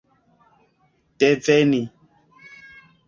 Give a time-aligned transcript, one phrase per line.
[1.19, 1.83] deveni